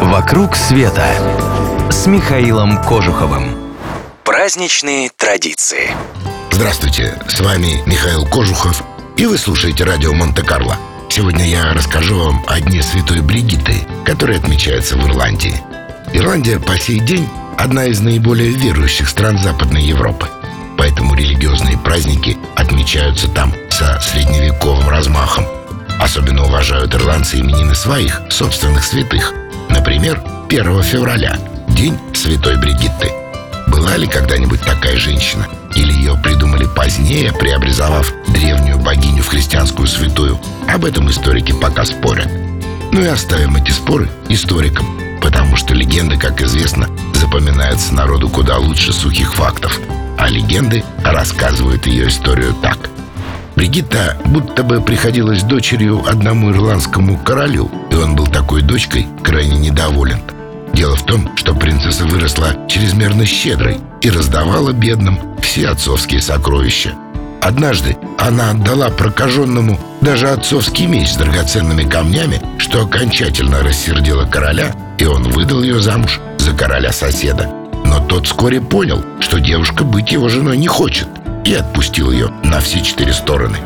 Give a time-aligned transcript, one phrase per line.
[0.00, 1.06] «Вокруг света»
[1.90, 3.74] с Михаилом Кожуховым.
[4.24, 5.90] Праздничные традиции.
[6.50, 8.82] Здравствуйте, с вами Михаил Кожухов,
[9.18, 10.78] и вы слушаете радио Монте-Карло.
[11.10, 13.74] Сегодня я расскажу вам о Дне Святой Бригитты,
[14.06, 15.60] который отмечается в Ирландии.
[16.14, 17.28] Ирландия по сей день
[17.58, 20.26] одна из наиболее верующих стран Западной Европы.
[20.78, 25.44] Поэтому религиозные праздники отмечаются там со средневековым размахом.
[26.00, 29.34] Особенно уважают ирландцы именины своих собственных святых.
[29.80, 33.10] Например, 1 февраля, День Святой Бригитты.
[33.68, 35.48] Была ли когда-нибудь такая женщина?
[35.74, 40.38] Или ее придумали позднее, преобразовав древнюю богиню в христианскую святую?
[40.68, 42.28] Об этом историки пока спорят.
[42.92, 44.86] Ну и оставим эти споры историкам,
[45.22, 49.80] потому что легенды, как известно, запоминаются народу куда лучше сухих фактов.
[50.18, 52.76] А легенды рассказывают ее историю так.
[53.60, 60.20] Бригитта будто бы приходилась дочерью одному ирландскому королю, и он был такой дочкой крайне недоволен–
[60.72, 66.94] Дело в том, что принцесса выросла чрезмерно щедрой и раздавала бедным все отцовские сокровища.
[67.42, 75.04] Однажды она отдала прокаженному даже отцовский меч с драгоценными камнями, что окончательно рассердило короля, и
[75.04, 77.50] он выдал ее замуж за короля соседа.
[77.84, 81.08] Но тот вскоре понял, что девушка быть его женой не хочет,
[81.44, 83.58] и отпустил ее на все четыре стороны.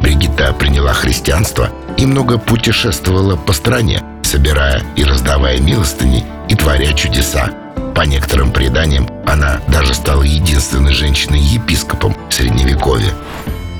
[0.00, 7.50] Бригитта приняла христианство и много путешествовала по стране, собирая и раздавая милостыни и творя чудеса.
[7.94, 13.12] По некоторым преданиям, она даже стала единственной женщиной-епископом в Средневековье.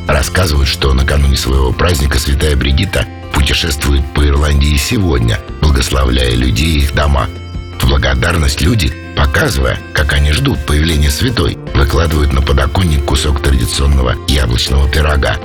[0.07, 6.95] Рассказывают, что накануне своего праздника святая Бригитта путешествует по Ирландии сегодня, благословляя людей и их
[6.95, 7.27] дома.
[7.81, 8.93] В благодарность люди,
[9.23, 15.37] показывая, как они ждут появления святой, выкладывают на подоконник кусок традиционного яблочного пирога.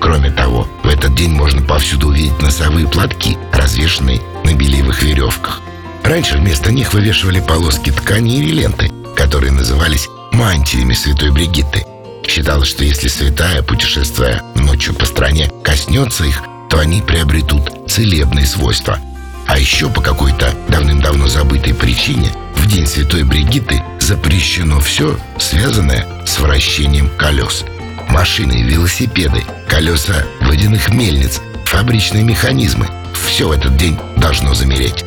[0.00, 5.60] Кроме того, в этот день можно повсюду увидеть носовые платки, развешанные на беливых веревках.
[6.04, 11.84] Раньше вместо них вывешивали полоски ткани или ленты, которые назывались мантиями святой Бригитты.
[12.26, 18.98] Считалось, что если святая, путешествуя ночью по стране, коснется их, то они приобретут целебные свойства.
[19.46, 22.30] А еще по какой-то давным-давно забытой причине
[22.68, 27.64] день святой Бригитты запрещено все, связанное с вращением колес.
[28.10, 32.86] Машины, велосипеды, колеса водяных мельниц, фабричные механизмы–
[33.26, 35.04] все в этот день должно замереть.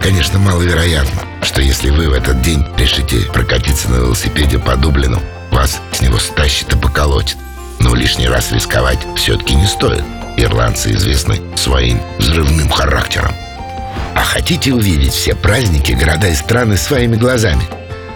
[0.00, 5.20] Конечно, маловероятно, что если вы в этот день решите прокатиться на велосипеде по Дублину,
[5.50, 7.36] вас с него стащит и поколотит.
[7.78, 10.04] Но лишний раз рисковать все-таки не стоит.
[10.36, 13.34] Ирландцы известны своим взрывным характером.
[14.14, 17.64] А хотите увидеть все праздники, города и страны своими глазами?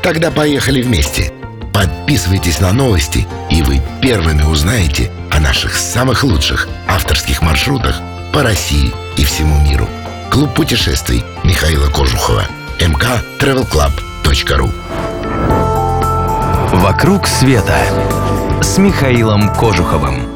[0.02, 1.32] Тогда поехали вместе.
[1.72, 8.00] Подписывайтесь на новости, и вы первыми узнаете о наших самых лучших авторских маршрутах
[8.32, 9.88] по России и всему миру.
[10.30, 12.44] Клуб путешествий Михаила Кожухова.
[12.78, 14.72] mktravelclub.ru
[16.72, 17.78] «Вокруг света»
[18.62, 20.35] с Михаилом Кожуховым.